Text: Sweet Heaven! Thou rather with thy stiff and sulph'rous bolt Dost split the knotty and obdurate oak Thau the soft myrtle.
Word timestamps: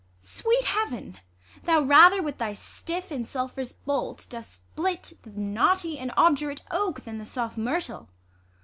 Sweet 0.19 0.63
Heaven! 0.65 1.19
Thou 1.63 1.81
rather 1.81 2.23
with 2.23 2.39
thy 2.39 2.53
stiff 2.53 3.11
and 3.11 3.27
sulph'rous 3.27 3.71
bolt 3.85 4.25
Dost 4.31 4.53
split 4.53 5.13
the 5.21 5.29
knotty 5.29 5.99
and 5.99 6.11
obdurate 6.17 6.63
oak 6.71 7.01
Thau 7.03 7.19
the 7.19 7.23
soft 7.27 7.55
myrtle. 7.55 8.09